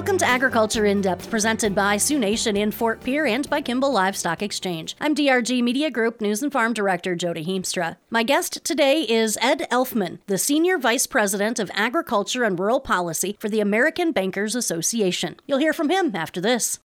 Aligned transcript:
Welcome 0.00 0.16
to 0.16 0.26
Agriculture 0.26 0.86
in 0.86 1.02
Depth, 1.02 1.28
presented 1.28 1.74
by 1.74 1.98
Sioux 1.98 2.18
Nation 2.18 2.56
in 2.56 2.70
Fort 2.70 3.04
Pierre 3.04 3.26
and 3.26 3.48
by 3.50 3.60
Kimball 3.60 3.92
Livestock 3.92 4.40
Exchange. 4.40 4.96
I'm 4.98 5.14
DRG 5.14 5.62
Media 5.62 5.90
Group 5.90 6.22
News 6.22 6.42
and 6.42 6.50
Farm 6.50 6.72
Director 6.72 7.14
Jody 7.14 7.44
Heemstra. 7.44 7.98
My 8.08 8.22
guest 8.22 8.64
today 8.64 9.02
is 9.02 9.36
Ed 9.42 9.66
Elfman, 9.70 10.20
the 10.26 10.38
Senior 10.38 10.78
Vice 10.78 11.06
President 11.06 11.58
of 11.58 11.70
Agriculture 11.74 12.44
and 12.44 12.58
Rural 12.58 12.80
Policy 12.80 13.36
for 13.38 13.50
the 13.50 13.60
American 13.60 14.10
Bankers 14.10 14.54
Association. 14.54 15.36
You'll 15.46 15.58
hear 15.58 15.74
from 15.74 15.90
him 15.90 16.16
after 16.16 16.40
this. 16.40 16.78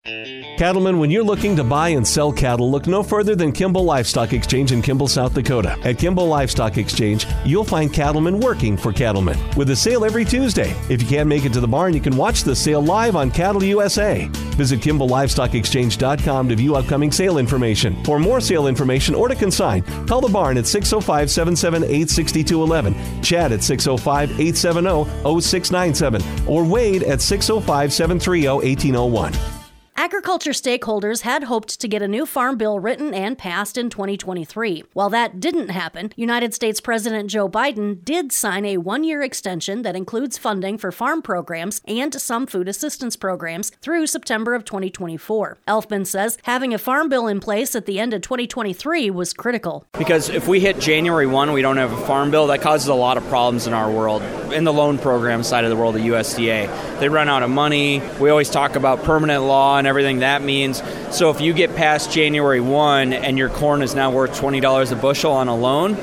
Cattlemen, 0.58 0.98
when 0.98 1.12
you're 1.12 1.24
looking 1.24 1.56
to 1.58 1.64
buy 1.64 1.90
and 1.90 2.08
sell 2.08 2.34
cattle, 2.34 2.72
look 2.72 2.88
no 2.88 3.04
further 3.04 3.36
than 3.36 3.52
Kimball 3.52 3.84
Livestock 3.84 4.34
Exchange 4.34 4.72
in 4.72 4.82
Kimball, 4.82 5.08
South 5.08 5.36
Dakota. 5.36 5.78
At 5.84 6.00
Kimball 6.00 6.28
Livestock 6.28 6.78
Exchange, 6.80 7.28
you'll 7.46 7.64
find 7.64 7.94
cattlemen 7.94 8.40
working 8.40 8.76
for 8.76 8.92
cattlemen 8.92 9.38
with 9.56 9.70
a 9.70 9.76
sale 9.76 10.04
every 10.04 10.26
Tuesday. 10.26 10.76
If 10.90 11.00
you 11.00 11.08
can't 11.08 11.30
make 11.30 11.46
it 11.46 11.54
to 11.54 11.60
the 11.60 11.68
barn, 11.68 11.94
you 11.94 12.02
can 12.02 12.18
watch 12.18 12.42
the 12.42 12.56
sale 12.56 12.82
live 12.82 13.03
on 13.12 13.30
Cattle 13.30 13.64
USA. 13.64 14.28
Visit 14.56 14.80
KimballLivestockExchange.com 14.80 16.50
to 16.50 16.56
view 16.56 16.76
upcoming 16.76 17.12
sale 17.12 17.38
information. 17.38 18.04
For 18.04 18.20
more 18.20 18.40
sale 18.40 18.68
information 18.68 19.16
or 19.16 19.28
to 19.28 19.36
consign, 19.36 19.84
call 20.08 20.22
the 20.22 20.30
barn 20.30 20.58
at 20.58 20.66
605 20.66 21.30
778 21.30 22.10
6211, 22.10 23.22
Chad 23.22 23.52
at 23.52 23.64
605 23.64 24.32
870 24.40 25.04
0697, 25.42 26.48
or 26.48 26.64
Wade 26.64 27.04
at 27.04 27.22
605 27.22 27.92
730 27.92 28.48
1801. 28.48 29.63
Agriculture 30.04 30.52
stakeholders 30.52 31.22
had 31.22 31.46
hoped 31.46 31.80
to 31.80 31.88
get 31.88 32.02
a 32.02 32.08
new 32.10 32.26
farm 32.26 32.58
bill 32.58 32.78
written 32.78 33.14
and 33.14 33.38
passed 33.38 33.78
in 33.78 33.90
2023. 33.90 34.84
While 34.92 35.10
that 35.12 35.40
didn't 35.40 35.70
happen, 35.70 36.12
United 36.18 36.54
States 36.54 36.82
President 36.82 37.30
Joe 37.30 37.48
Biden 37.48 38.04
did 38.04 38.34
sign 38.34 38.66
a 38.66 38.76
one 38.76 39.06
year 39.06 39.22
extension 39.22 39.84
that 39.84 39.96
includes 39.96 40.38
funding 40.38 40.78
for 40.78 40.92
farm 40.92 41.22
programs 41.22 41.82
and 41.88 42.14
some 42.14 42.46
food 42.46 42.68
assistance 42.68 43.16
programs 43.16 43.70
through 43.82 44.08
September 44.08 44.54
of 44.54 44.66
2024. 44.66 45.60
Elfman 45.70 46.06
says 46.06 46.38
having 46.44 46.74
a 46.74 46.78
farm 46.78 47.08
bill 47.08 47.26
in 47.26 47.40
place 47.40 47.74
at 47.74 47.86
the 47.86 47.98
end 47.98 48.14
of 48.14 48.22
2023 48.22 49.10
was 49.10 49.32
critical. 49.32 49.86
Because 49.94 50.28
if 50.28 50.50
we 50.50 50.60
hit 50.60 50.82
January 50.82 51.28
1, 51.28 51.54
we 51.54 51.62
don't 51.62 51.78
have 51.78 51.94
a 51.94 52.06
farm 52.06 52.30
bill, 52.30 52.48
that 52.48 52.60
causes 52.60 52.90
a 52.90 52.94
lot 52.94 53.16
of 53.16 53.26
problems 53.30 53.68
in 53.68 53.74
our 53.74 53.90
world. 53.90 54.22
In 54.52 54.66
the 54.66 54.74
loan 54.74 54.98
program 54.98 55.44
side 55.44 55.64
of 55.64 55.70
the 55.70 55.78
world, 55.78 55.96
the 55.96 56.00
USDA, 56.00 57.00
they 57.00 57.08
run 57.08 57.30
out 57.30 57.42
of 57.42 57.50
money. 57.50 58.02
We 58.20 58.30
always 58.30 58.50
talk 58.50 58.76
about 58.76 59.02
permanent 59.04 59.44
law 59.44 59.78
and 59.78 59.93
everything 59.94 60.20
that 60.20 60.42
means. 60.42 60.82
So 61.16 61.30
if 61.30 61.40
you 61.40 61.54
get 61.54 61.76
past 61.76 62.12
January 62.12 62.60
1 62.60 63.14
and 63.14 63.38
your 63.38 63.50
corn 63.50 63.84
is 63.84 63.94
now 63.94 64.10
worth 64.10 64.32
$20 64.40 64.92
a 64.92 64.96
bushel 64.96 65.34
on 65.34 65.48
a 65.48 65.56
loan, 65.56 65.94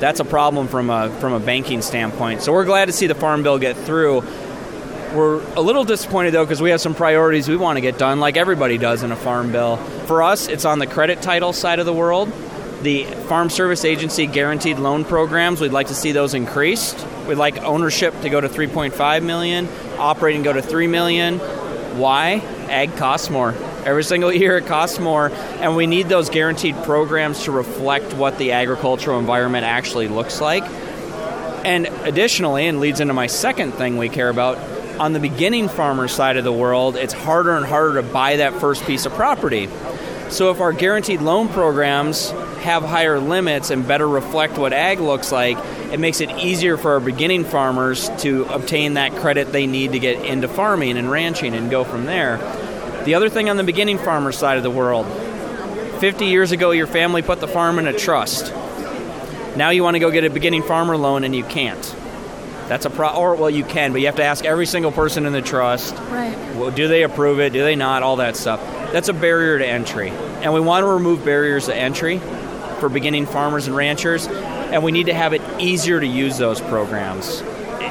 that's 0.00 0.20
a 0.20 0.24
problem 0.24 0.66
from 0.66 0.88
a 0.88 1.10
from 1.20 1.34
a 1.34 1.40
banking 1.40 1.82
standpoint. 1.82 2.42
So 2.42 2.52
we're 2.52 2.64
glad 2.64 2.86
to 2.86 2.92
see 2.92 3.06
the 3.06 3.14
farm 3.14 3.42
bill 3.42 3.58
get 3.58 3.76
through. 3.76 4.22
We're 5.14 5.42
a 5.54 5.60
little 5.60 5.84
disappointed 5.84 6.32
though 6.32 6.44
because 6.44 6.62
we 6.62 6.70
have 6.70 6.80
some 6.80 6.94
priorities 6.94 7.48
we 7.48 7.56
want 7.56 7.76
to 7.76 7.80
get 7.80 7.98
done, 7.98 8.18
like 8.18 8.36
everybody 8.36 8.78
does 8.78 9.02
in 9.02 9.12
a 9.12 9.16
farm 9.16 9.52
bill. 9.52 9.76
For 10.06 10.22
us, 10.22 10.48
it's 10.48 10.64
on 10.64 10.78
the 10.78 10.86
credit 10.86 11.22
title 11.22 11.52
side 11.52 11.78
of 11.78 11.86
the 11.86 11.92
world. 11.92 12.32
The 12.82 13.04
Farm 13.04 13.48
Service 13.48 13.84
Agency 13.84 14.26
guaranteed 14.26 14.78
loan 14.78 15.04
programs, 15.04 15.60
we'd 15.60 15.72
like 15.72 15.86
to 15.86 15.94
see 15.94 16.12
those 16.12 16.34
increased. 16.34 17.06
We'd 17.26 17.36
like 17.36 17.62
ownership 17.62 18.20
to 18.20 18.28
go 18.28 18.40
to 18.42 18.48
3.5 18.48 19.22
million, 19.22 19.68
operating 19.98 20.42
go 20.42 20.52
to 20.52 20.60
3 20.60 20.86
million. 20.88 21.38
Why? 21.98 22.40
Ag 22.70 22.96
costs 22.96 23.30
more. 23.30 23.54
Every 23.84 24.04
single 24.04 24.32
year 24.32 24.56
it 24.58 24.66
costs 24.66 24.98
more, 24.98 25.30
and 25.30 25.76
we 25.76 25.86
need 25.86 26.08
those 26.08 26.30
guaranteed 26.30 26.76
programs 26.84 27.44
to 27.44 27.52
reflect 27.52 28.14
what 28.14 28.38
the 28.38 28.52
agricultural 28.52 29.18
environment 29.18 29.64
actually 29.64 30.08
looks 30.08 30.40
like. 30.40 30.64
And 31.64 31.86
additionally, 31.86 32.66
and 32.66 32.80
leads 32.80 33.00
into 33.00 33.14
my 33.14 33.26
second 33.26 33.72
thing 33.72 33.96
we 33.96 34.08
care 34.08 34.28
about, 34.28 34.58
on 34.98 35.12
the 35.12 35.20
beginning 35.20 35.68
farmer 35.68 36.08
side 36.08 36.36
of 36.36 36.44
the 36.44 36.52
world, 36.52 36.96
it's 36.96 37.12
harder 37.12 37.56
and 37.56 37.66
harder 37.66 38.00
to 38.00 38.02
buy 38.02 38.36
that 38.36 38.54
first 38.60 38.84
piece 38.84 39.06
of 39.06 39.12
property. 39.12 39.68
So 40.28 40.50
if 40.50 40.60
our 40.60 40.72
guaranteed 40.72 41.20
loan 41.20 41.48
programs 41.48 42.30
have 42.60 42.82
higher 42.82 43.18
limits 43.18 43.70
and 43.70 43.86
better 43.86 44.08
reflect 44.08 44.56
what 44.56 44.72
ag 44.72 45.00
looks 45.00 45.30
like, 45.30 45.58
it 45.92 46.00
makes 46.00 46.20
it 46.20 46.30
easier 46.38 46.76
for 46.76 46.92
our 46.92 47.00
beginning 47.00 47.44
farmers 47.44 48.08
to 48.18 48.44
obtain 48.46 48.94
that 48.94 49.12
credit 49.16 49.52
they 49.52 49.66
need 49.66 49.92
to 49.92 49.98
get 49.98 50.24
into 50.24 50.48
farming 50.48 50.96
and 50.96 51.10
ranching 51.10 51.54
and 51.54 51.70
go 51.70 51.84
from 51.84 52.06
there. 52.06 52.38
The 53.04 53.14
other 53.14 53.28
thing 53.28 53.50
on 53.50 53.56
the 53.58 53.64
beginning 53.64 53.98
farmer 53.98 54.32
side 54.32 54.56
of 54.56 54.62
the 54.62 54.70
world 54.70 55.06
50 56.00 56.26
years 56.26 56.52
ago, 56.52 56.70
your 56.70 56.86
family 56.86 57.22
put 57.22 57.40
the 57.40 57.48
farm 57.48 57.78
in 57.78 57.86
a 57.86 57.92
trust. 57.92 58.52
Now 59.56 59.70
you 59.70 59.82
want 59.82 59.94
to 59.94 60.00
go 60.00 60.10
get 60.10 60.24
a 60.24 60.30
beginning 60.30 60.62
farmer 60.62 60.96
loan 60.96 61.22
and 61.22 61.34
you 61.34 61.44
can't. 61.44 61.82
That's 62.66 62.86
a 62.86 62.90
pro, 62.90 63.10
or 63.10 63.34
well, 63.36 63.50
you 63.50 63.62
can, 63.62 63.92
but 63.92 64.00
you 64.00 64.06
have 64.06 64.16
to 64.16 64.24
ask 64.24 64.44
every 64.44 64.64
single 64.64 64.90
person 64.90 65.26
in 65.26 65.34
the 65.34 65.42
trust. 65.42 65.94
Right. 65.94 66.34
Well, 66.56 66.70
do 66.70 66.88
they 66.88 67.02
approve 67.02 67.40
it? 67.40 67.52
Do 67.52 67.62
they 67.62 67.76
not? 67.76 68.02
All 68.02 68.16
that 68.16 68.36
stuff. 68.36 68.60
That's 68.90 69.08
a 69.08 69.12
barrier 69.12 69.58
to 69.58 69.66
entry, 69.66 70.08
and 70.08 70.54
we 70.54 70.60
want 70.60 70.82
to 70.82 70.88
remove 70.88 71.24
barriers 71.24 71.66
to 71.66 71.76
entry 71.76 72.18
for 72.80 72.88
beginning 72.88 73.26
farmers 73.26 73.66
and 73.66 73.76
ranchers, 73.76 74.26
and 74.26 74.82
we 74.82 74.92
need 74.92 75.06
to 75.06 75.14
have 75.14 75.34
it 75.34 75.42
easier 75.58 76.00
to 76.00 76.06
use 76.06 76.38
those 76.38 76.60
programs. 76.60 77.42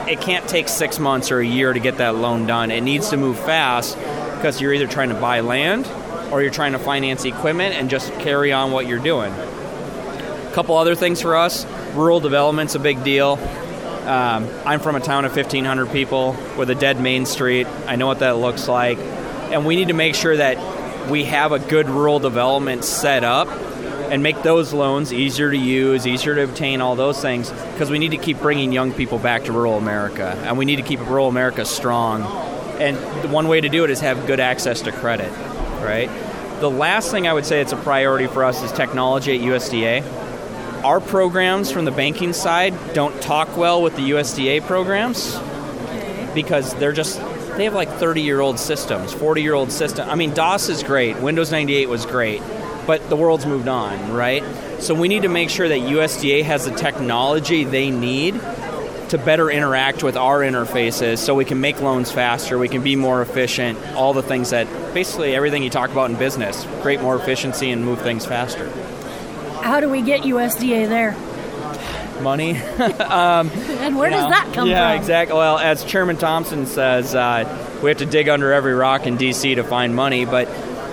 It 0.08 0.22
can't 0.22 0.48
take 0.50 0.68
six 0.68 0.98
months 0.98 1.32
or 1.32 1.40
a 1.40 1.46
year 1.46 1.72
to 1.72 1.80
get 1.80 1.98
that 1.98 2.16
loan 2.16 2.48
done. 2.48 2.72
It 2.72 2.82
needs 2.82 3.12
to 3.12 3.18
move 3.18 3.38
fast 3.38 3.96
because 4.44 4.60
you're 4.60 4.74
either 4.74 4.88
trying 4.88 5.08
to 5.08 5.16
buy 5.16 5.40
land 5.40 5.88
or 6.30 6.42
you're 6.42 6.52
trying 6.52 6.74
to 6.74 6.78
finance 6.78 7.24
equipment 7.24 7.74
and 7.76 7.90
just 7.90 8.12
carry 8.20 8.52
on 8.52 8.74
what 8.74 8.86
you're 8.86 9.00
doing. 9.00 9.32
A 9.32 10.52
couple 10.54 10.76
other 10.76 10.96
things 10.96 11.22
for 11.22 11.38
us 11.38 11.66
rural 11.94 12.20
development's 12.20 12.76
a 12.76 12.80
big 12.80 13.02
deal. 13.06 13.40
Um, 14.06 14.50
I'm 14.66 14.82
from 14.82 14.98
a 14.98 15.00
town 15.00 15.24
of 15.24 15.34
1,500 15.34 15.90
people 15.94 16.36
with 16.58 16.70
a 16.70 16.76
dead 16.76 17.00
main 17.00 17.26
street. 17.26 17.68
I 17.88 17.96
know 17.96 18.06
what 18.06 18.20
that 18.20 18.36
looks 18.36 18.68
like. 18.68 18.98
And 18.98 19.66
we 19.66 19.78
need 19.78 19.88
to 19.88 19.94
make 19.94 20.14
sure 20.14 20.36
that 20.36 21.10
we 21.10 21.24
have 21.24 21.54
a 21.54 21.60
good 21.60 21.88
rural 21.88 22.20
development 22.20 22.84
set 22.84 23.24
up 23.24 23.48
and 23.48 24.22
make 24.22 24.44
those 24.44 24.74
loans 24.74 25.14
easier 25.14 25.52
to 25.52 25.58
use, 25.58 26.06
easier 26.06 26.36
to 26.36 26.44
obtain, 26.44 26.82
all 26.82 26.98
those 26.98 27.22
things, 27.22 27.50
because 27.50 27.90
we 27.90 27.98
need 27.98 28.12
to 28.12 28.18
keep 28.18 28.42
bringing 28.42 28.74
young 28.74 28.92
people 28.92 29.20
back 29.20 29.46
to 29.46 29.54
rural 29.54 29.78
America. 29.78 30.38
And 30.44 30.58
we 30.58 30.66
need 30.66 30.76
to 30.76 30.82
keep 30.82 31.00
rural 31.00 31.30
America 31.30 31.64
strong. 31.64 32.53
And 32.80 33.32
one 33.32 33.48
way 33.48 33.62
to 33.62 33.70
do 33.70 33.84
it 33.84 33.90
is 33.90 34.00
have 34.02 34.28
good 34.28 34.40
access 34.40 34.82
to 34.82 34.92
credit, 34.92 35.32
right? 35.82 36.10
The 36.60 36.70
last 36.70 37.12
thing 37.12 37.28
I 37.28 37.34
would 37.34 37.46
say 37.46 37.62
it's 37.62 37.74
a 37.74 37.78
priority 37.78 38.28
for 38.28 38.44
us 38.44 38.62
is 38.64 38.72
technology 38.72 39.36
at 39.36 39.42
USDA 39.42 40.04
our 40.84 41.00
programs 41.00 41.72
from 41.72 41.86
the 41.86 41.92
banking 41.92 42.34
side 42.34 42.74
don't 42.94 43.22
talk 43.22 43.56
well 43.56 43.82
with 43.82 43.96
the 43.96 44.12
USDA 44.12 44.66
programs 44.68 45.40
because 46.34 46.74
they're 46.76 46.92
just 46.92 47.20
they 47.56 47.64
have 47.64 47.74
like 47.74 47.90
30 47.90 48.22
year 48.22 48.42
old 48.42 48.60
systems, 48.60 49.14
40 49.14 49.42
year 49.42 49.54
old 49.54 49.72
system. 49.72 50.10
I 50.10 50.16
mean, 50.16 50.34
DOS 50.34 50.70
is 50.70 50.84
great, 50.84 51.18
Windows 51.20 51.52
98 51.52 51.88
was 51.88 52.06
great, 52.06 52.42
but 52.86 53.08
the 53.10 53.16
world's 53.16 53.46
moved 53.46 53.68
on, 53.68 54.12
right? 54.12 54.44
So 54.80 54.94
we 54.94 55.08
need 55.08 55.22
to 55.22 55.30
make 55.30 55.50
sure 55.50 55.70
that 55.70 55.80
USDA 55.80 56.44
has 56.44 56.66
the 56.66 56.72
technology 56.72 57.64
they 57.64 57.90
need 57.90 58.34
to 59.10 59.18
better 59.18 59.50
interact 59.50 60.04
with 60.04 60.18
our 60.18 60.40
interfaces 60.40 61.20
so 61.20 61.36
we 61.36 61.46
can 61.46 61.62
make 61.62 61.82
loans 61.82 62.12
faster, 62.12 62.58
we 62.58 62.70
can 62.70 62.84
be 62.84 62.96
more 62.96 63.22
efficient, 63.22 63.80
all 63.96 64.14
the 64.14 64.24
things 64.24 64.52
that 64.52 64.68
basically 64.94 65.36
everything 65.36 65.64
you 65.64 65.70
talk 65.70 65.92
about 65.92 66.10
in 66.10 66.18
business, 66.18 66.66
create 66.82 67.02
more 67.02 67.16
efficiency 67.16 67.72
and 67.72 67.84
move 67.84 68.02
things 68.02 68.26
faster. 68.26 68.70
How 69.62 69.80
do 69.80 69.90
we 69.90 70.02
get 70.02 70.22
USDA 70.22 70.90
there? 70.90 71.16
Money. 72.22 72.58
um, 72.82 73.50
and 73.50 73.98
where 73.98 74.10
does 74.10 74.24
know, 74.24 74.30
that 74.30 74.52
come 74.54 74.68
yeah, 74.68 74.88
from? 74.88 74.96
Yeah, 74.96 75.00
exactly. 75.00 75.38
Well, 75.38 75.58
as 75.58 75.84
Chairman 75.84 76.18
Thompson 76.18 76.66
says, 76.66 77.16
uh, 77.16 77.80
we 77.82 77.90
have 77.90 78.00
to 78.00 78.06
dig 78.06 78.30
under 78.30 78.52
every 78.52 78.74
rock 78.74 79.08
in 79.08 79.18
D.C. 79.18 79.56
to 79.56 79.64
find 79.64 79.96
money. 79.96 80.26
But 80.26 80.48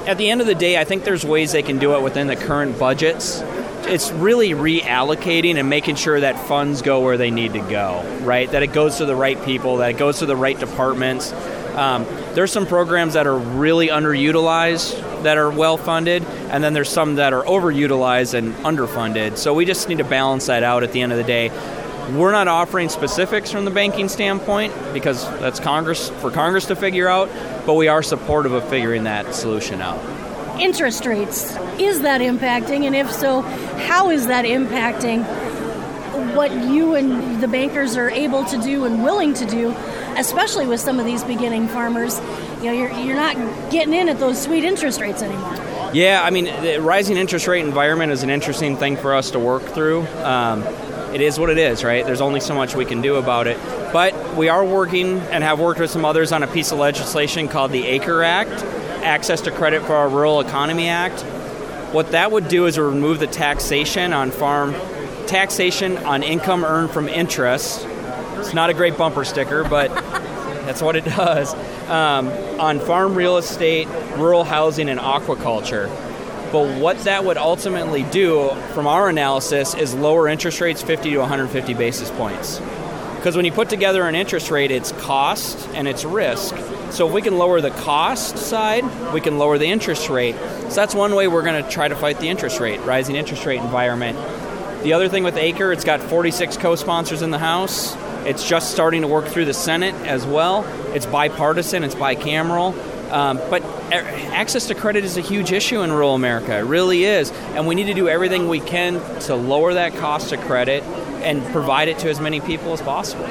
at 0.06 0.19
the 0.19 0.31
end 0.31 0.41
of 0.41 0.47
the 0.47 0.54
day, 0.54 0.78
I 0.78 0.84
think 0.84 1.04
there's 1.04 1.25
ways 1.25 1.53
they 1.53 1.62
can 1.62 1.78
do 1.78 1.94
it 1.94 2.03
within 2.03 2.27
the 2.27 2.37
current 2.37 2.78
budgets. 2.78 3.42
It's 3.86 4.10
really 4.12 4.50
reallocating 4.50 5.56
and 5.56 5.68
making 5.68 5.96
sure 5.96 6.20
that 6.20 6.38
funds 6.46 6.82
go 6.82 7.00
where 7.00 7.16
they 7.16 7.30
need 7.30 7.54
to 7.54 7.60
go, 7.60 8.04
right? 8.22 8.50
That 8.50 8.62
it 8.62 8.72
goes 8.72 8.98
to 8.98 9.06
the 9.06 9.16
right 9.16 9.42
people, 9.44 9.78
that 9.78 9.91
it 9.91 9.98
goes 9.98 10.21
to 10.21 10.27
the 10.27 10.36
right 10.36 10.59
departments. 10.59 11.32
Um, 11.74 12.04
there's 12.34 12.53
some 12.53 12.66
programs 12.66 13.15
that 13.15 13.27
are 13.27 13.36
really 13.36 13.88
underutilized 13.88 15.22
that 15.22 15.38
are 15.38 15.50
well 15.50 15.77
funded, 15.77 16.24
and 16.50 16.62
then 16.62 16.72
there's 16.72 16.88
some 16.88 17.16
that 17.16 17.32
are 17.32 17.44
overutilized 17.44 18.34
and 18.34 18.54
underfunded. 18.56 19.36
So 19.36 19.54
we 19.54 19.65
just 19.65 19.88
need 19.88 19.98
to 19.98 20.04
balance 20.04 20.47
that 20.47 20.62
out 20.62 20.83
at 20.83 20.92
the 20.92 21.03
end 21.03 21.12
of 21.12 21.18
the 21.18 21.24
day. 21.24 21.50
We're 22.16 22.33
not 22.33 22.48
offering 22.48 22.88
specifics 22.88 23.53
from 23.53 23.65
the 23.65 23.71
banking 23.71 24.09
standpoint 24.09 24.74
because 24.92 25.24
that's 25.38 25.60
Congress 25.60 26.10
for 26.21 26.30
Congress 26.30 26.66
to 26.66 26.76
figure 26.76 27.09
out, 27.09 27.28
but 27.66 27.74
we 27.74 27.88
are 27.88 28.03
supportive 28.03 28.53
of 28.53 28.68
figuring 28.68 29.04
that 29.04 29.34
solution 29.34 29.80
out. 29.80 30.20
Interest 30.60 31.07
rates, 31.07 31.57
is 31.78 32.03
that 32.03 32.21
impacting? 32.21 32.84
And 32.84 32.95
if 32.95 33.10
so, 33.10 33.41
how 33.41 34.10
is 34.10 34.27
that 34.27 34.45
impacting 34.45 35.24
what 36.34 36.53
you 36.53 36.95
and 36.95 37.42
the 37.42 37.48
bankers 37.48 37.97
are 37.97 38.10
able 38.10 38.45
to 38.45 38.59
do 38.59 38.84
and 38.84 39.03
willing 39.03 39.33
to 39.34 39.47
do, 39.47 39.74
especially 40.16 40.66
with 40.66 40.80
some 40.80 41.01
of 41.01 41.07
these 41.07 41.24
beginning 41.24 41.66
farmers? 41.68 42.18
You 42.59 42.66
know, 42.66 42.72
you're, 42.72 42.92
you're 42.92 43.16
not 43.16 43.36
getting 43.71 43.95
in 43.95 44.10
at 44.10 44.18
those 44.18 44.41
sweet 44.41 44.65
interest 44.65 45.01
rates 45.01 45.22
anymore. 45.22 45.54
Yeah, 45.95 46.21
I 46.22 46.28
mean, 46.28 46.45
the 46.45 46.78
rising 46.80 47.16
interest 47.16 47.47
rate 47.48 47.65
environment 47.65 48.12
is 48.12 48.22
an 48.22 48.30
interesting 48.30 48.77
thing 48.77 48.97
for 48.97 49.15
us 49.15 49.30
to 49.30 49.39
work 49.39 49.62
through. 49.62 50.07
Um, 50.22 50.62
it 51.15 51.22
is 51.22 51.39
what 51.39 51.51
it 51.51 51.59
is, 51.59 51.83
right? 51.83 52.04
There's 52.04 52.21
only 52.21 52.41
so 52.41 52.54
much 52.54 52.77
we 52.77 52.84
can 52.84 53.01
do 53.01 53.16
about 53.16 53.47
it. 53.47 53.59
But 53.92 54.36
we 54.36 54.48
are 54.48 54.65
working 54.65 55.18
and 55.18 55.42
have 55.42 55.59
worked 55.59 55.80
with 55.80 55.91
some 55.91 56.04
others 56.04 56.33
on 56.33 56.42
a 56.42 56.47
piece 56.47 56.71
of 56.71 56.78
legislation 56.78 57.48
called 57.48 57.72
the 57.72 57.84
ACRE 57.86 58.22
Act, 58.22 58.62
Access 59.02 59.41
to 59.42 59.50
Credit 59.50 59.82
for 59.82 59.94
Our 59.94 60.08
Rural 60.08 60.41
Economy 60.41 60.88
Act. 60.88 61.20
What 61.92 62.12
that 62.12 62.30
would 62.30 62.48
do 62.48 62.66
is 62.66 62.78
remove 62.78 63.18
the 63.18 63.26
taxation 63.26 64.12
on 64.12 64.30
farm 64.30 64.74
taxation 65.26 65.97
on 65.98 66.22
income 66.22 66.64
earned 66.64 66.91
from 66.91 67.08
interest. 67.08 67.86
It's 68.36 68.54
not 68.54 68.70
a 68.70 68.74
great 68.74 68.97
bumper 68.98 69.24
sticker, 69.24 69.64
but 69.64 69.88
that's 70.64 70.82
what 70.82 70.97
it 70.97 71.04
does. 71.04 71.54
Um, 71.88 72.28
on 72.60 72.80
farm 72.80 73.14
real 73.14 73.36
estate, 73.36 73.88
rural 74.16 74.44
housing, 74.44 74.88
and 74.88 74.98
aquaculture. 74.98 75.88
But 76.52 76.80
what 76.80 76.98
that 77.04 77.24
would 77.24 77.36
ultimately 77.36 78.02
do, 78.02 78.50
from 78.74 78.86
our 78.86 79.08
analysis, 79.08 79.74
is 79.74 79.94
lower 79.94 80.26
interest 80.26 80.60
rates 80.60 80.82
50 80.82 81.10
to 81.10 81.18
150 81.18 81.74
basis 81.74 82.10
points. 82.10 82.60
Because 83.16 83.36
when 83.36 83.44
you 83.44 83.52
put 83.52 83.68
together 83.68 84.08
an 84.08 84.14
interest 84.14 84.50
rate, 84.50 84.70
it's 84.70 84.92
cost 84.92 85.68
and 85.74 85.86
it's 85.86 86.04
risk. 86.04 86.56
So 86.91 87.07
if 87.07 87.15
we 87.15 87.22
can 87.22 87.39
lower 87.39 87.60
the 87.60 87.71
cost 87.71 88.37
side, 88.37 88.84
we 89.13 89.21
can 89.21 89.39
lower 89.39 89.59
the 89.59 89.66
interest 89.66 90.09
rate. 90.09 90.34
So 90.34 90.75
that's 90.75 90.95
one 90.95 91.15
way 91.15 91.28
we're 91.28 91.42
going 91.42 91.63
to 91.63 91.71
try 91.71 91.89
to 91.89 91.95
fight 91.95 92.19
the 92.19 92.28
interest 92.28 92.60
rate, 92.60 92.81
rising 92.81 93.16
interest 93.16 93.47
rate 93.47 93.60
environment. 93.60 94.19
The 94.83 94.95
other 94.95 95.09
thing 95.09 95.25
with 95.25 95.37
ACRE, 95.37 95.72
it's 95.72 95.84
got 95.84 96.01
46 96.01 96.57
co-sponsors 96.57 97.22
in 97.22 97.31
the 97.31 97.39
House. 97.39 97.97
It's 98.27 98.47
just 98.47 98.72
starting 98.72 99.03
to 99.03 99.09
work 99.09 99.27
through 99.27 99.45
the 99.45 99.54
Senate 99.54 99.95
as 100.07 100.27
well. 100.27 100.65
It's 100.95 101.07
bipartisan, 101.07 101.84
it's 101.84 101.95
bicameral. 101.95 102.75
Um, 103.10 103.39
but 103.51 103.63
access 103.93 104.66
to 104.69 104.75
credit 104.75 105.04
is 105.04 105.16
a 105.16 105.21
huge 105.21 105.53
issue 105.53 105.83
in 105.83 105.93
rural 105.93 106.15
America. 106.15 106.57
It 106.57 106.63
really 106.63 107.04
is. 107.04 107.31
And 107.54 107.66
we 107.66 107.75
need 107.75 107.86
to 107.86 107.95
do 107.95 108.09
everything 108.09 108.48
we 108.48 108.60
can 108.60 109.01
to 109.22 109.34
lower 109.34 109.75
that 109.75 109.95
cost 109.97 110.33
of 110.33 110.41
credit 110.43 110.83
and 111.22 111.45
provide 111.53 111.89
it 111.89 111.98
to 111.98 112.09
as 112.09 112.21
many 112.21 112.41
people 112.41 112.72
as 112.72 112.81
possible. 112.81 113.25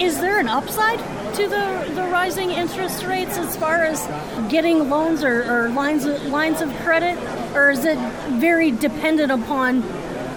Is 0.00 0.20
there 0.20 0.38
an 0.38 0.48
upside 0.48 1.00
to 1.36 1.42
the, 1.42 1.92
the 1.94 2.02
rising 2.04 2.50
interest 2.50 3.04
rates 3.04 3.36
as 3.36 3.56
far 3.56 3.82
as 3.84 4.06
getting 4.50 4.88
loans 4.88 5.22
or, 5.22 5.42
or 5.42 5.68
lines, 5.68 6.06
of, 6.06 6.24
lines 6.26 6.62
of 6.62 6.74
credit? 6.76 7.18
Or 7.54 7.70
is 7.70 7.84
it 7.84 7.98
very 8.40 8.70
dependent 8.70 9.30
upon 9.30 9.84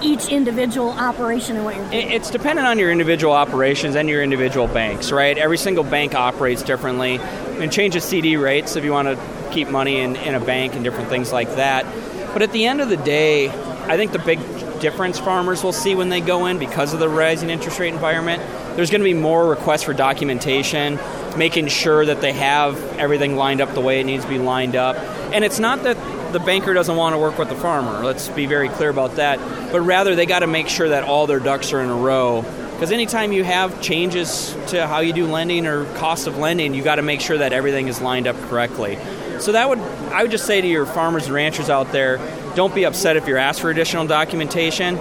each 0.03 0.27
individual 0.27 0.89
operation 0.89 1.55
and 1.55 1.63
what 1.63 1.77
you're 1.77 1.89
doing? 1.89 2.11
It's 2.11 2.29
dependent 2.29 2.67
on 2.67 2.79
your 2.79 2.91
individual 2.91 3.31
operations 3.31 3.95
and 3.95 4.09
your 4.09 4.21
individual 4.21 4.67
banks, 4.67 5.09
right? 5.11 5.37
Every 5.37 5.57
single 5.57 5.85
bank 5.85 6.15
operates 6.15 6.63
differently. 6.63 7.17
And 7.17 7.71
changes 7.71 8.03
CD 8.03 8.35
rates 8.35 8.75
if 8.75 8.83
you 8.83 8.91
want 8.91 9.07
to 9.07 9.49
keep 9.51 9.69
money 9.69 10.01
in, 10.01 10.17
in 10.17 10.35
a 10.35 10.39
bank 10.39 10.75
and 10.75 10.83
different 10.83 11.09
things 11.09 11.31
like 11.31 11.55
that. 11.55 11.85
But 12.33 12.41
at 12.41 12.51
the 12.51 12.65
end 12.65 12.81
of 12.81 12.89
the 12.89 12.97
day, 12.97 13.49
I 13.49 13.95
think 13.95 14.11
the 14.11 14.19
big 14.19 14.39
difference 14.79 15.19
farmers 15.19 15.63
will 15.63 15.73
see 15.73 15.95
when 15.95 16.09
they 16.09 16.21
go 16.21 16.45
in 16.45 16.57
because 16.57 16.93
of 16.93 16.99
the 16.99 17.09
rising 17.09 17.49
interest 17.49 17.79
rate 17.79 17.93
environment. 17.93 18.41
There's 18.75 18.89
going 18.89 19.01
to 19.01 19.05
be 19.05 19.13
more 19.13 19.47
requests 19.47 19.83
for 19.83 19.93
documentation, 19.93 20.99
making 21.37 21.67
sure 21.67 22.05
that 22.05 22.21
they 22.21 22.33
have 22.33 22.81
everything 22.97 23.35
lined 23.35 23.61
up 23.61 23.73
the 23.73 23.81
way 23.81 23.99
it 23.99 24.05
needs 24.05 24.23
to 24.23 24.29
be 24.29 24.39
lined 24.39 24.75
up. 24.75 24.95
And 25.33 25.43
it's 25.43 25.59
not 25.59 25.83
that 25.83 25.97
the 26.33 26.39
banker 26.39 26.73
doesn't 26.73 26.95
want 26.95 27.13
to 27.13 27.17
work 27.17 27.37
with 27.37 27.49
the 27.49 27.55
farmer. 27.55 28.03
Let's 28.03 28.29
be 28.29 28.45
very 28.45 28.69
clear 28.69 28.89
about 28.89 29.15
that. 29.15 29.39
But 29.71 29.81
rather, 29.81 30.15
they 30.15 30.25
got 30.25 30.39
to 30.39 30.47
make 30.47 30.69
sure 30.69 30.89
that 30.89 31.03
all 31.03 31.27
their 31.27 31.39
ducks 31.39 31.73
are 31.73 31.81
in 31.81 31.89
a 31.89 31.95
row. 31.95 32.43
Because 32.73 32.91
anytime 32.91 33.33
you 33.33 33.43
have 33.43 33.81
changes 33.81 34.55
to 34.67 34.87
how 34.87 35.01
you 35.01 35.11
do 35.11 35.27
lending 35.27 35.67
or 35.67 35.85
cost 35.95 36.27
of 36.27 36.37
lending, 36.37 36.73
you 36.73 36.81
got 36.81 36.95
to 36.95 37.01
make 37.01 37.19
sure 37.19 37.37
that 37.37 37.51
everything 37.51 37.89
is 37.89 37.99
lined 37.99 38.25
up 38.25 38.37
correctly. 38.43 38.97
So 39.39 39.51
that 39.51 39.67
would 39.67 39.79
I 40.11 40.21
would 40.21 40.31
just 40.31 40.45
say 40.45 40.61
to 40.61 40.67
your 40.67 40.85
farmers 40.85 41.25
and 41.25 41.33
ranchers 41.33 41.69
out 41.69 41.91
there, 41.91 42.17
don't 42.59 42.75
be 42.75 42.85
upset 42.85 43.15
if 43.15 43.25
you're 43.25 43.37
asked 43.37 43.61
for 43.61 43.69
additional 43.69 44.05
documentation. 44.05 44.97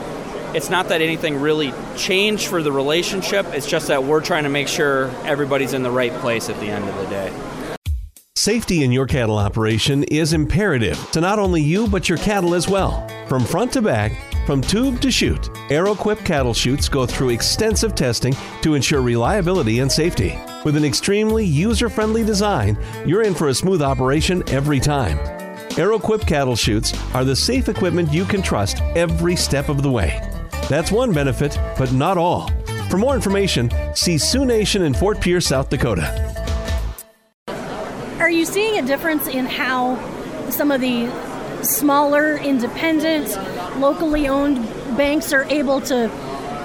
It's 0.54 0.70
not 0.70 0.90
that 0.90 1.00
anything 1.00 1.40
really 1.40 1.72
changed 1.96 2.46
for 2.46 2.62
the 2.62 2.70
relationship. 2.70 3.46
It's 3.46 3.66
just 3.66 3.88
that 3.88 4.04
we're 4.04 4.20
trying 4.20 4.44
to 4.44 4.48
make 4.48 4.68
sure 4.68 5.08
everybody's 5.24 5.72
in 5.72 5.82
the 5.82 5.90
right 5.90 6.12
place 6.20 6.48
at 6.48 6.60
the 6.60 6.66
end 6.66 6.88
of 6.88 6.96
the 6.98 7.06
day. 7.06 7.32
Safety 8.36 8.84
in 8.84 8.92
your 8.92 9.06
cattle 9.06 9.36
operation 9.36 10.04
is 10.04 10.34
imperative 10.34 11.10
to 11.10 11.20
not 11.20 11.40
only 11.40 11.60
you 11.60 11.88
but 11.88 12.08
your 12.08 12.18
cattle 12.18 12.54
as 12.54 12.68
well. 12.68 13.04
From 13.26 13.44
front 13.44 13.72
to 13.72 13.82
back, 13.82 14.12
from 14.46 14.60
tube 14.60 15.00
to 15.00 15.10
chute, 15.10 15.50
Arrowquip 15.68 16.24
cattle 16.24 16.54
chutes 16.54 16.88
go 16.88 17.06
through 17.06 17.30
extensive 17.30 17.96
testing 17.96 18.36
to 18.62 18.74
ensure 18.74 19.02
reliability 19.02 19.80
and 19.80 19.90
safety. 19.90 20.38
With 20.64 20.76
an 20.76 20.84
extremely 20.84 21.44
user 21.44 21.88
friendly 21.88 22.22
design, 22.22 22.78
you're 23.04 23.22
in 23.22 23.34
for 23.34 23.48
a 23.48 23.54
smooth 23.54 23.82
operation 23.82 24.44
every 24.48 24.78
time. 24.78 25.37
Arrowquip 25.78 26.26
cattle 26.26 26.56
chutes 26.56 26.92
are 27.14 27.24
the 27.24 27.36
safe 27.36 27.68
equipment 27.68 28.12
you 28.12 28.24
can 28.24 28.42
trust 28.42 28.80
every 28.96 29.36
step 29.36 29.68
of 29.68 29.80
the 29.80 29.88
way. 29.88 30.20
That's 30.68 30.90
one 30.90 31.12
benefit, 31.12 31.56
but 31.78 31.92
not 31.92 32.18
all. 32.18 32.50
For 32.90 32.98
more 32.98 33.14
information, 33.14 33.70
see 33.94 34.18
Sioux 34.18 34.44
Nation 34.44 34.82
in 34.82 34.92
Fort 34.92 35.20
Pierre, 35.20 35.40
South 35.40 35.70
Dakota. 35.70 36.34
Are 38.18 38.28
you 38.28 38.44
seeing 38.44 38.80
a 38.80 38.86
difference 38.88 39.28
in 39.28 39.46
how 39.46 39.94
some 40.50 40.72
of 40.72 40.80
the 40.80 41.08
smaller, 41.62 42.38
independent, 42.38 43.28
locally 43.78 44.26
owned 44.26 44.56
banks 44.96 45.32
are 45.32 45.44
able 45.44 45.80
to 45.82 46.08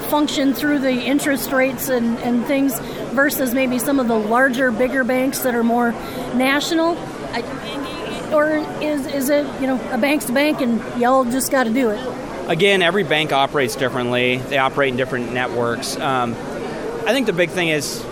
function 0.10 0.56
through 0.56 0.80
the 0.80 0.92
interest 0.92 1.52
rates 1.52 1.90
and, 1.90 2.18
and 2.22 2.48
things 2.48 2.80
versus 3.14 3.54
maybe 3.54 3.78
some 3.78 4.00
of 4.00 4.08
the 4.08 4.18
larger, 4.18 4.72
bigger 4.72 5.04
banks 5.04 5.38
that 5.44 5.54
are 5.54 5.64
more 5.64 5.92
national? 6.34 6.98
Or 8.34 8.50
is, 8.82 9.06
is 9.06 9.30
it, 9.30 9.46
you 9.62 9.68
know, 9.68 9.80
a 9.92 9.98
bank's 9.98 10.30
bank 10.30 10.62
and 10.62 10.82
y'all 11.00 11.24
just 11.26 11.52
got 11.52 11.66
to 11.66 11.70
do 11.70 11.90
it? 11.90 12.50
Again, 12.50 12.82
every 12.82 13.04
bank 13.04 13.32
operates 13.32 13.76
differently. 13.76 14.38
They 14.38 14.58
operate 14.58 14.90
in 14.90 14.98
different 14.98 15.32
networks. 15.32 15.98
Um, 15.98 16.34
I 16.34 17.14
think 17.14 17.28
the 17.28 17.34
big 17.34 17.50
thing 17.50 17.70
is 17.70 18.04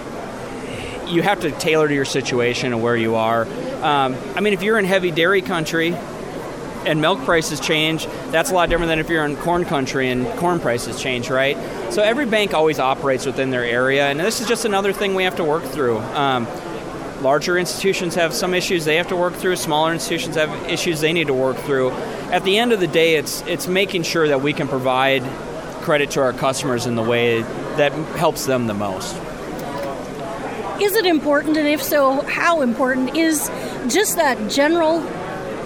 you 1.08 1.22
have 1.22 1.42
to 1.42 1.52
tailor 1.52 1.88
to 1.88 1.94
your 1.94 2.06
situation 2.06 2.72
and 2.72 2.82
where 2.82 2.96
you 2.96 3.16
are. 3.16 3.46
Um, 3.84 4.16
I 4.36 4.42
mean, 4.42 4.54
if 4.54 4.62
you're 4.62 4.80
in 4.80 4.86
heavy 4.86 5.12
dairy 5.12 5.42
country, 5.42 5.96
and 6.86 7.02
milk 7.02 7.24
prices 7.26 7.60
change, 7.60 8.08
that's 8.32 8.52
a 8.52 8.54
lot 8.54 8.70
different 8.70 8.90
than 8.90 9.00
if 9.00 9.10
you're 9.10 9.26
in 9.26 9.36
corn 9.38 9.66
country 9.66 10.10
and 10.10 10.28
corn 10.38 10.60
prices 10.60 11.02
change, 11.02 11.30
right? 11.30 11.58
So 11.92 12.02
every 12.02 12.26
bank 12.26 12.54
always 12.54 12.80
operates 12.80 13.26
within 13.26 13.52
their 13.52 13.64
area, 13.64 14.08
and 14.08 14.20
this 14.20 14.42
is 14.42 14.48
just 14.48 14.66
another 14.66 14.94
thing 14.94 15.14
we 15.16 15.24
have 15.24 15.36
to 15.38 15.44
work 15.44 15.64
through. 15.64 16.00
Um, 16.00 16.48
larger 17.22 17.58
institutions 17.58 18.16
have 18.16 18.34
some 18.34 18.54
issues 18.54 18.86
they 18.86 18.98
have 18.98 19.08
to 19.08 19.16
work 19.16 19.34
through. 19.34 19.56
Smaller 19.56 19.94
institutions 19.94 20.36
have 20.36 20.50
issues 20.70 21.02
they 21.02 21.14
need 21.14 21.28
to 21.28 21.34
work 21.34 21.58
through. 21.58 21.92
At 22.32 22.44
the 22.44 22.58
end 22.58 22.72
of 22.72 22.80
the 22.80 22.88
day, 22.88 23.16
it's 23.16 23.42
it's 23.44 23.68
making 23.68 24.04
sure 24.04 24.28
that 24.28 24.42
we 24.42 24.54
can 24.54 24.68
provide 24.68 25.24
credit 25.82 26.12
to 26.12 26.22
our 26.22 26.34
customers 26.34 26.86
in 26.86 26.96
the 26.96 27.04
way 27.04 27.42
that 27.42 27.92
helps 28.18 28.46
them 28.46 28.68
the 28.68 28.74
most. 28.74 29.16
Is 30.82 30.96
it 30.96 31.06
important, 31.06 31.58
and 31.58 31.68
if 31.68 31.82
so, 31.82 32.22
how 32.22 32.62
important 32.62 33.16
is 33.16 33.50
just 33.88 34.16
that 34.16 34.50
general 34.50 35.02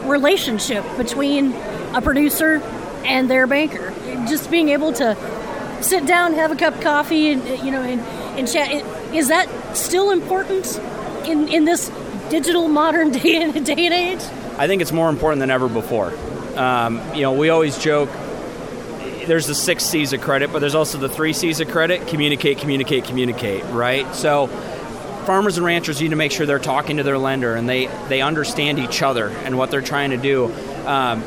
relationship 0.06 0.84
between 0.98 1.54
a 1.94 2.02
producer 2.02 2.62
and 3.06 3.30
their 3.30 3.48
banker. 3.48 3.94
Just 4.28 4.50
being 4.52 4.70
able 4.70 4.92
to 4.94 5.16
sit 5.82 6.06
down, 6.06 6.34
have 6.34 6.52
a 6.52 6.56
cup 6.56 6.76
of 6.76 6.82
coffee, 6.82 7.32
and 7.32 7.44
you 7.64 7.72
know, 7.72 7.82
and, 7.82 8.02
and 8.38 8.52
chat. 8.52 8.72
Is 9.14 9.30
that 9.30 9.48
still 9.76 10.12
important 10.12 10.66
in 11.28 11.48
in 11.48 11.66
this 11.66 11.90
digital 12.30 12.68
modern 12.68 13.12
day 13.20 13.42
and 13.42 13.66
day 13.66 13.86
and 13.86 13.94
age? 13.94 14.22
I 14.58 14.68
think 14.68 14.82
it's 14.82 14.92
more 14.92 15.10
important 15.10 15.40
than 15.40 15.52
ever 15.52 15.68
before. 15.68 16.14
Um, 16.58 17.02
you 17.14 17.22
know, 17.22 17.34
we 17.34 17.50
always 17.50 17.78
joke. 17.78 18.10
There's 19.26 19.48
the 19.48 19.56
six 19.56 19.84
C's 19.84 20.14
of 20.14 20.22
credit, 20.22 20.54
but 20.54 20.60
there's 20.60 20.76
also 20.76 20.98
the 20.98 21.10
three 21.10 21.34
C's 21.34 21.60
of 21.60 21.70
credit: 21.70 22.08
communicate, 22.08 22.60
communicate, 22.60 23.06
communicate. 23.06 23.64
Right. 23.66 24.14
So 24.16 24.48
farmers 25.26 25.58
and 25.58 25.66
ranchers 25.66 26.00
need 26.00 26.10
to 26.10 26.16
make 26.16 26.32
sure 26.32 26.46
they're 26.46 26.60
talking 26.60 26.98
to 26.98 27.04
their 27.04 27.18
lender 27.18 27.56
and 27.56 27.68
they, 27.68 27.88
they 28.08 28.22
understand 28.22 28.78
each 28.78 29.02
other 29.02 29.30
and 29.30 29.58
what 29.58 29.72
they're 29.72 29.82
trying 29.82 30.12
to 30.12 30.18
do. 30.18 30.54
Um, 30.86 31.24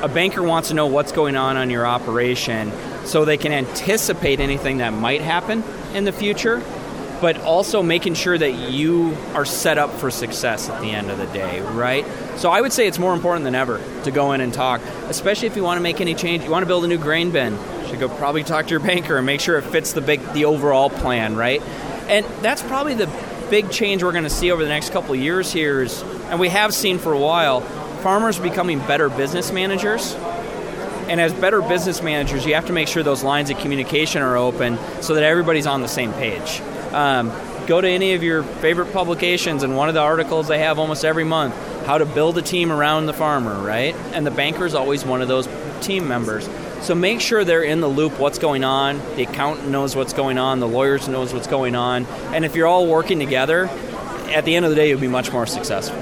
a 0.00 0.08
banker 0.08 0.42
wants 0.42 0.68
to 0.68 0.74
know 0.74 0.86
what's 0.86 1.12
going 1.12 1.36
on 1.36 1.56
on 1.56 1.70
your 1.70 1.86
operation 1.86 2.72
so 3.04 3.24
they 3.24 3.36
can 3.36 3.52
anticipate 3.52 4.40
anything 4.40 4.78
that 4.78 4.92
might 4.92 5.20
happen 5.20 5.62
in 5.94 6.04
the 6.04 6.12
future, 6.12 6.62
but 7.22 7.40
also 7.42 7.84
making 7.84 8.14
sure 8.14 8.36
that 8.36 8.50
you 8.52 9.16
are 9.32 9.44
set 9.44 9.78
up 9.78 9.92
for 9.92 10.10
success 10.10 10.68
at 10.68 10.80
the 10.82 10.90
end 10.90 11.08
of 11.08 11.18
the 11.18 11.26
day, 11.26 11.60
right? 11.60 12.04
So 12.36 12.50
I 12.50 12.60
would 12.60 12.72
say 12.72 12.88
it's 12.88 12.98
more 12.98 13.14
important 13.14 13.44
than 13.44 13.54
ever 13.54 13.80
to 14.02 14.10
go 14.10 14.32
in 14.32 14.40
and 14.40 14.52
talk, 14.52 14.80
especially 15.06 15.46
if 15.46 15.54
you 15.54 15.62
want 15.62 15.78
to 15.78 15.82
make 15.82 16.00
any 16.00 16.16
change. 16.16 16.42
You 16.42 16.50
want 16.50 16.64
to 16.64 16.66
build 16.66 16.84
a 16.84 16.88
new 16.88 16.98
grain 16.98 17.30
bin, 17.30 17.52
you 17.52 17.86
should 17.86 18.00
go 18.00 18.08
probably 18.08 18.42
talk 18.42 18.66
to 18.66 18.70
your 18.72 18.80
banker 18.86 19.16
and 19.18 19.24
make 19.24 19.40
sure 19.40 19.56
it 19.56 19.62
fits 19.62 19.92
the 19.92 20.00
big 20.00 20.20
the 20.32 20.46
overall 20.46 20.90
plan, 20.90 21.36
right? 21.36 21.62
And 22.08 22.26
that's 22.42 22.60
probably 22.60 22.94
the 22.94 23.08
big 23.50 23.70
change 23.70 24.02
we're 24.02 24.10
going 24.10 24.24
to 24.24 24.30
see 24.30 24.50
over 24.50 24.64
the 24.64 24.68
next 24.68 24.90
couple 24.90 25.14
years 25.14 25.52
here 25.52 25.80
is, 25.82 26.02
and 26.28 26.40
we 26.40 26.48
have 26.48 26.74
seen 26.74 26.98
for 26.98 27.12
a 27.12 27.18
while, 27.18 27.60
farmers 28.00 28.36
becoming 28.40 28.80
better 28.80 29.08
business 29.08 29.52
managers. 29.52 30.14
And 31.06 31.20
as 31.20 31.32
better 31.32 31.62
business 31.62 32.02
managers, 32.02 32.44
you 32.44 32.54
have 32.54 32.66
to 32.66 32.72
make 32.72 32.88
sure 32.88 33.04
those 33.04 33.22
lines 33.22 33.50
of 33.50 33.58
communication 33.58 34.22
are 34.22 34.36
open 34.36 34.76
so 35.02 35.14
that 35.14 35.22
everybody's 35.22 35.66
on 35.68 35.82
the 35.82 35.88
same 35.88 36.12
page. 36.14 36.60
Um, 36.92 37.32
go 37.66 37.80
to 37.80 37.88
any 37.88 38.14
of 38.14 38.22
your 38.22 38.42
favorite 38.42 38.92
publications, 38.92 39.62
and 39.62 39.76
one 39.76 39.88
of 39.88 39.94
the 39.94 40.00
articles 40.00 40.48
they 40.48 40.58
have 40.58 40.78
almost 40.78 41.04
every 41.04 41.24
month 41.24 41.54
how 41.84 41.98
to 41.98 42.06
build 42.06 42.38
a 42.38 42.42
team 42.42 42.70
around 42.70 43.06
the 43.06 43.12
farmer, 43.12 43.60
right? 43.60 43.94
And 44.12 44.26
the 44.26 44.30
banker 44.30 44.64
is 44.66 44.74
always 44.74 45.04
one 45.04 45.20
of 45.20 45.28
those 45.28 45.48
team 45.80 46.06
members. 46.08 46.48
So 46.82 46.94
make 46.94 47.20
sure 47.20 47.44
they're 47.44 47.62
in 47.62 47.80
the 47.80 47.88
loop 47.88 48.18
what's 48.18 48.38
going 48.38 48.64
on, 48.64 48.98
the 49.16 49.22
accountant 49.22 49.68
knows 49.68 49.94
what's 49.94 50.12
going 50.12 50.38
on, 50.38 50.60
the 50.60 50.68
lawyers 50.68 51.08
knows 51.08 51.32
what's 51.32 51.46
going 51.46 51.74
on, 51.74 52.06
and 52.32 52.44
if 52.44 52.56
you're 52.56 52.66
all 52.66 52.86
working 52.86 53.18
together, 53.18 53.66
at 54.28 54.44
the 54.44 54.56
end 54.56 54.64
of 54.64 54.70
the 54.70 54.76
day 54.76 54.88
you'll 54.88 55.00
be 55.00 55.08
much 55.08 55.32
more 55.32 55.46
successful. 55.46 55.98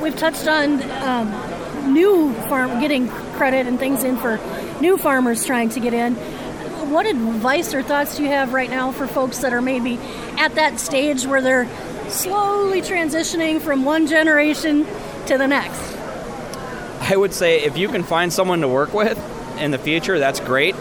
We've 0.00 0.16
touched 0.16 0.46
on 0.46 0.82
um, 1.02 1.92
new 1.92 2.32
farm 2.48 2.80
getting 2.80 3.08
credit 3.08 3.66
and 3.66 3.78
things 3.78 4.04
in 4.04 4.16
for 4.16 4.38
new 4.80 4.96
farmers 4.96 5.44
trying 5.44 5.70
to 5.70 5.80
get 5.80 5.94
in. 5.94 6.16
What 6.90 7.06
advice 7.06 7.72
or 7.72 7.84
thoughts 7.84 8.16
do 8.16 8.24
you 8.24 8.30
have 8.30 8.52
right 8.52 8.68
now 8.68 8.90
for 8.90 9.06
folks 9.06 9.38
that 9.38 9.52
are 9.52 9.62
maybe 9.62 9.96
at 10.36 10.56
that 10.56 10.80
stage 10.80 11.24
where 11.24 11.40
they're 11.40 11.68
slowly 12.08 12.82
transitioning 12.82 13.60
from 13.60 13.84
one 13.84 14.08
generation 14.08 14.84
to 15.26 15.38
the 15.38 15.46
next? 15.46 15.80
I 17.00 17.16
would 17.16 17.32
say 17.32 17.62
if 17.62 17.78
you 17.78 17.90
can 17.90 18.02
find 18.02 18.32
someone 18.32 18.62
to 18.62 18.68
work 18.68 18.92
with 18.92 19.16
in 19.60 19.70
the 19.70 19.78
future, 19.78 20.18
that's 20.18 20.40
great. 20.40 20.74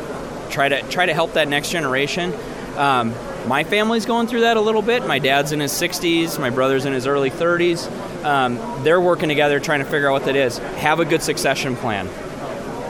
Try 0.50 0.70
to 0.70 0.82
try 0.90 1.06
to 1.06 1.14
help 1.14 1.34
that 1.34 1.48
next 1.48 1.70
generation. 1.70 2.34
Um, 2.76 3.14
my 3.48 3.64
family's 3.64 4.08
going 4.08 4.26
through 4.26 4.42
that 4.42 4.58
a 4.58 4.62
little 4.62 4.82
bit. 4.82 5.06
My 5.06 5.20
dad's 5.20 5.52
in 5.52 5.60
his 5.60 5.72
60s, 5.74 6.40
my 6.40 6.50
brother's 6.50 6.86
in 6.86 6.94
his 6.94 7.06
early 7.06 7.30
30s. 7.30 7.86
Um, 8.26 8.56
they're 8.84 9.00
working 9.00 9.30
together 9.30 9.60
trying 9.60 9.82
to 9.82 9.86
figure 9.86 10.10
out 10.10 10.14
what 10.14 10.26
that 10.26 10.36
is. 10.36 10.58
Have 10.58 11.00
a 11.00 11.06
good 11.06 11.22
succession 11.22 11.76
plan, 11.76 12.10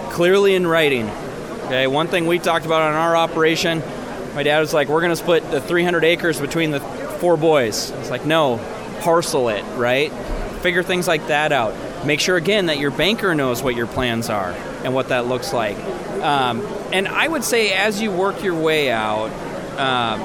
clearly 0.09 0.55
in 0.55 0.65
writing. 0.65 1.11
Okay, 1.69 1.85
one 1.85 2.07
thing 2.07 2.25
we 2.25 2.39
talked 2.39 2.65
about 2.65 2.81
on 2.81 2.95
our 2.95 3.15
operation, 3.15 3.83
my 4.33 4.41
dad 4.41 4.59
was 4.59 4.73
like, 4.73 4.87
"We're 4.87 5.01
going 5.01 5.11
to 5.11 5.15
split 5.15 5.51
the 5.51 5.61
300 5.61 6.03
acres 6.03 6.41
between 6.41 6.71
the 6.71 6.79
four 7.19 7.37
boys." 7.37 7.91
It's 7.91 8.09
like, 8.09 8.25
no, 8.25 8.59
parcel 9.01 9.49
it, 9.49 9.63
right? 9.75 10.11
Figure 10.63 10.81
things 10.81 11.07
like 11.07 11.27
that 11.27 11.51
out. 11.51 11.75
Make 12.07 12.21
sure 12.21 12.37
again 12.37 12.65
that 12.65 12.79
your 12.79 12.89
banker 12.89 13.35
knows 13.35 13.61
what 13.61 13.75
your 13.75 13.85
plans 13.85 14.31
are 14.31 14.53
and 14.83 14.95
what 14.95 15.09
that 15.09 15.27
looks 15.27 15.53
like. 15.53 15.77
Um, 16.23 16.65
and 16.91 17.07
I 17.07 17.27
would 17.27 17.43
say 17.43 17.71
as 17.71 18.01
you 18.01 18.11
work 18.11 18.41
your 18.41 18.59
way 18.59 18.89
out, 18.89 19.29
uh, 19.77 20.17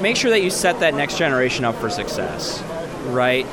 make 0.00 0.14
sure 0.14 0.30
that 0.30 0.40
you 0.40 0.50
set 0.50 0.78
that 0.78 0.94
next 0.94 1.18
generation 1.18 1.64
up 1.64 1.74
for 1.74 1.90
success, 1.90 2.62
right? 3.06 3.44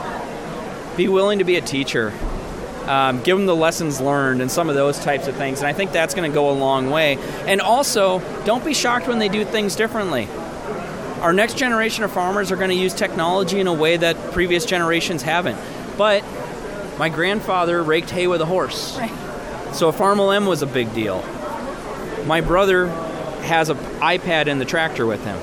Be 0.95 1.07
willing 1.07 1.39
to 1.39 1.45
be 1.45 1.55
a 1.55 1.61
teacher. 1.61 2.13
Um, 2.89 3.21
give 3.21 3.37
them 3.37 3.45
the 3.45 3.55
lessons 3.55 4.01
learned 4.01 4.41
and 4.41 4.49
some 4.49 4.67
of 4.67 4.73
those 4.73 4.97
types 4.97 5.27
of 5.27 5.35
things. 5.35 5.59
And 5.59 5.67
I 5.67 5.73
think 5.73 5.91
that's 5.91 6.15
going 6.15 6.29
to 6.29 6.33
go 6.33 6.49
a 6.49 6.57
long 6.57 6.89
way. 6.89 7.17
And 7.45 7.61
also, 7.61 8.19
don't 8.45 8.65
be 8.65 8.73
shocked 8.73 9.07
when 9.07 9.19
they 9.19 9.29
do 9.29 9.45
things 9.45 9.75
differently. 9.75 10.27
Our 11.21 11.31
next 11.31 11.55
generation 11.55 12.03
of 12.03 12.11
farmers 12.11 12.51
are 12.51 12.55
going 12.55 12.71
to 12.71 12.75
use 12.75 12.95
technology 12.95 13.59
in 13.59 13.67
a 13.67 13.73
way 13.73 13.97
that 13.97 14.31
previous 14.31 14.65
generations 14.65 15.21
haven't. 15.21 15.59
But 15.99 16.23
my 16.97 17.09
grandfather 17.09 17.83
raked 17.83 18.09
hay 18.09 18.25
with 18.25 18.41
a 18.41 18.45
horse. 18.45 18.97
Right. 18.97 19.11
So 19.75 19.89
a 19.89 19.93
Farmall 19.93 20.47
was 20.47 20.63
a 20.63 20.67
big 20.67 20.91
deal. 20.95 21.21
My 22.25 22.41
brother 22.41 22.87
has 23.43 23.69
an 23.69 23.77
iPad 23.99 24.47
in 24.47 24.57
the 24.57 24.65
tractor 24.65 25.05
with 25.05 25.23
him. 25.23 25.37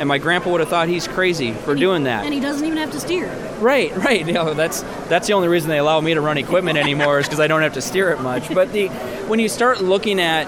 And 0.00 0.08
my 0.08 0.18
grandpa 0.18 0.50
would 0.50 0.60
have 0.60 0.70
thought 0.70 0.88
he's 0.88 1.06
crazy 1.06 1.52
for 1.52 1.74
he, 1.74 1.80
doing 1.80 2.04
that. 2.04 2.24
And 2.24 2.34
he 2.34 2.40
doesn't 2.40 2.66
even 2.66 2.78
have 2.78 2.90
to 2.92 3.00
steer. 3.00 3.28
Right, 3.60 3.94
right. 3.96 4.26
You 4.30 4.32
know, 4.32 4.54
that's 4.54 4.82
that's 5.08 5.26
the 5.26 5.34
only 5.34 5.48
reason 5.48 5.68
they 5.68 5.78
allow 5.78 6.00
me 6.00 6.14
to 6.14 6.20
run 6.20 6.38
equipment 6.38 6.78
anymore 6.78 7.18
is 7.18 7.26
because 7.26 7.40
I 7.40 7.46
don't 7.46 7.62
have 7.62 7.74
to 7.74 7.82
steer 7.82 8.10
it 8.10 8.20
much. 8.20 8.52
But 8.52 8.72
the 8.72 8.88
when 9.28 9.40
you 9.40 9.48
start 9.48 9.82
looking 9.82 10.20
at 10.20 10.46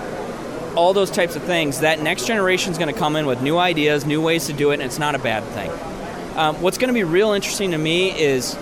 all 0.74 0.94
those 0.94 1.10
types 1.10 1.36
of 1.36 1.42
things, 1.42 1.80
that 1.80 2.00
next 2.00 2.26
generation 2.26 2.72
is 2.72 2.78
going 2.78 2.92
to 2.92 2.98
come 2.98 3.16
in 3.16 3.26
with 3.26 3.42
new 3.42 3.58
ideas, 3.58 4.06
new 4.06 4.22
ways 4.22 4.46
to 4.46 4.52
do 4.52 4.70
it, 4.70 4.74
and 4.74 4.84
it's 4.84 4.98
not 4.98 5.14
a 5.14 5.18
bad 5.18 5.44
thing. 5.44 5.70
Um, 6.36 6.56
what's 6.62 6.78
going 6.78 6.88
to 6.88 6.94
be 6.94 7.04
real 7.04 7.32
interesting 7.32 7.72
to 7.72 7.78
me 7.78 8.18
is 8.18 8.56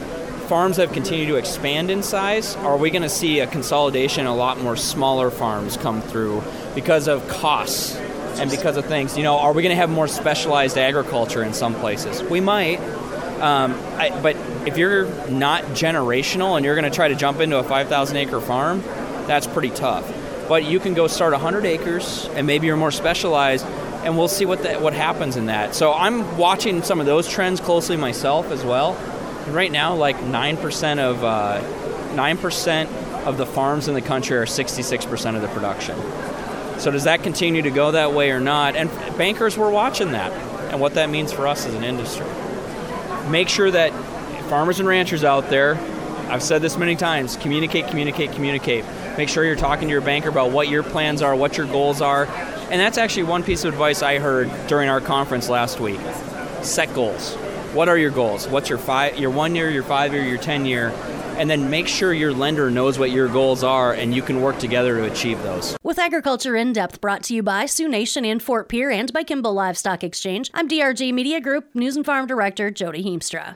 farms 0.48 0.78
have 0.78 0.92
continued 0.92 1.28
to 1.28 1.36
expand 1.36 1.90
in 1.90 2.02
size, 2.02 2.56
are 2.56 2.76
we 2.76 2.90
going 2.90 3.02
to 3.02 3.08
see 3.08 3.38
a 3.38 3.46
consolidation, 3.46 4.26
a 4.26 4.34
lot 4.34 4.58
more 4.58 4.74
smaller 4.74 5.30
farms 5.30 5.76
come 5.76 6.02
through 6.02 6.42
because 6.74 7.06
of 7.06 7.26
costs 7.28 7.96
and 8.38 8.50
because 8.50 8.76
of 8.76 8.84
things? 8.86 9.16
You 9.16 9.22
know, 9.22 9.38
are 9.38 9.52
we 9.52 9.62
going 9.62 9.74
to 9.74 9.76
have 9.76 9.90
more 9.90 10.08
specialized 10.08 10.78
agriculture 10.78 11.42
in 11.42 11.54
some 11.54 11.74
places? 11.74 12.22
We 12.22 12.40
might. 12.40 12.80
Um, 13.40 13.72
I, 13.96 14.18
but 14.22 14.36
if 14.66 14.76
you're 14.76 15.06
not 15.30 15.64
generational 15.64 16.56
and 16.56 16.64
you're 16.64 16.74
going 16.74 16.90
to 16.90 16.94
try 16.94 17.08
to 17.08 17.14
jump 17.14 17.40
into 17.40 17.58
a 17.58 17.62
5,000 17.62 18.16
acre 18.16 18.40
farm, 18.40 18.82
that's 19.26 19.46
pretty 19.46 19.70
tough. 19.70 20.06
But 20.48 20.64
you 20.64 20.78
can 20.78 20.94
go 20.94 21.06
start 21.06 21.32
100 21.32 21.64
acres 21.64 22.28
and 22.34 22.46
maybe 22.46 22.66
you're 22.66 22.76
more 22.76 22.90
specialized 22.90 23.64
and 24.02 24.16
we'll 24.16 24.28
see 24.28 24.46
what 24.46 24.62
the, 24.62 24.78
what 24.78 24.92
happens 24.92 25.36
in 25.36 25.46
that. 25.46 25.74
So 25.74 25.92
I'm 25.92 26.36
watching 26.36 26.82
some 26.82 27.00
of 27.00 27.06
those 27.06 27.28
trends 27.28 27.60
closely 27.60 27.96
myself 27.96 28.50
as 28.50 28.64
well. 28.64 28.94
And 29.46 29.54
right 29.54 29.70
now, 29.70 29.94
like 29.94 30.22
nine 30.22 30.56
percent 30.56 31.00
of 31.00 31.22
uh, 31.22 31.60
nine 32.14 32.38
uh, 32.38 32.40
percent 32.40 32.90
of 33.26 33.36
the 33.36 33.46
farms 33.46 33.88
in 33.88 33.94
the 33.94 34.02
country 34.02 34.36
are 34.36 34.46
66 34.46 35.06
percent 35.06 35.36
of 35.36 35.42
the 35.42 35.48
production. 35.48 35.98
So 36.80 36.90
does 36.90 37.04
that 37.04 37.22
continue 37.22 37.62
to 37.62 37.70
go 37.70 37.90
that 37.90 38.12
way 38.12 38.30
or 38.30 38.40
not? 38.40 38.74
And 38.74 38.90
bankers 39.18 39.56
were 39.56 39.70
watching 39.70 40.12
that 40.12 40.32
and 40.72 40.80
what 40.80 40.94
that 40.94 41.10
means 41.10 41.32
for 41.32 41.46
us 41.46 41.66
as 41.66 41.74
an 41.74 41.84
industry. 41.84 42.26
Make 43.28 43.48
sure 43.48 43.70
that 43.70 43.92
farmers 44.48 44.80
and 44.80 44.88
ranchers 44.88 45.22
out 45.22 45.50
there, 45.50 45.76
I've 46.28 46.42
said 46.42 46.62
this 46.62 46.78
many 46.78 46.96
times, 46.96 47.36
communicate, 47.36 47.88
communicate, 47.88 48.32
communicate. 48.32 48.84
Make 49.18 49.28
sure 49.28 49.44
you're 49.44 49.56
talking 49.56 49.88
to 49.88 49.92
your 49.92 50.00
banker 50.00 50.30
about 50.30 50.52
what 50.52 50.68
your 50.68 50.82
plans 50.82 51.22
are, 51.22 51.36
what 51.36 51.58
your 51.58 51.66
goals 51.66 52.00
are. 52.00 52.24
And 52.24 52.80
that's 52.80 52.98
actually 52.98 53.24
one 53.24 53.42
piece 53.42 53.64
of 53.64 53.74
advice 53.74 54.02
I 54.02 54.18
heard 54.18 54.50
during 54.66 54.88
our 54.88 55.00
conference 55.00 55.48
last 55.48 55.80
week. 55.80 56.00
Set 56.62 56.92
goals 56.94 57.36
what 57.72 57.88
are 57.88 57.96
your 57.96 58.10
goals? 58.10 58.48
What's 58.48 58.68
your 58.68 58.78
five, 58.78 59.18
your 59.18 59.30
one 59.30 59.54
year, 59.54 59.70
your 59.70 59.84
five 59.84 60.12
year, 60.12 60.24
your 60.24 60.38
ten 60.38 60.64
year, 60.64 60.90
and 61.40 61.48
then 61.48 61.70
make 61.70 61.88
sure 61.88 62.12
your 62.12 62.34
lender 62.34 62.70
knows 62.70 62.98
what 62.98 63.10
your 63.10 63.26
goals 63.26 63.64
are 63.64 63.94
and 63.94 64.14
you 64.14 64.20
can 64.20 64.42
work 64.42 64.58
together 64.58 64.96
to 64.96 65.10
achieve 65.10 65.42
those. 65.42 65.74
With 65.82 65.98
Agriculture 65.98 66.54
in 66.54 66.74
Depth 66.74 67.00
brought 67.00 67.22
to 67.24 67.34
you 67.34 67.42
by 67.42 67.64
Sioux 67.64 67.88
Nation 67.88 68.26
in 68.26 68.40
Fort 68.40 68.68
Pierre 68.68 68.90
and 68.90 69.10
by 69.10 69.24
Kimball 69.24 69.54
Livestock 69.54 70.04
Exchange, 70.04 70.50
I'm 70.52 70.68
DRG 70.68 71.14
Media 71.14 71.40
Group 71.40 71.74
News 71.74 71.96
and 71.96 72.04
Farm 72.04 72.26
Director 72.26 72.70
Jody 72.70 73.02
Heemstra. 73.02 73.48